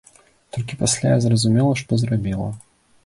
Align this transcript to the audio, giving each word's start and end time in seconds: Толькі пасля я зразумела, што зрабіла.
Толькі 0.55 0.79
пасля 0.79 1.11
я 1.13 1.19
зразумела, 1.25 1.77
што 1.83 2.01
зрабіла. 2.05 2.49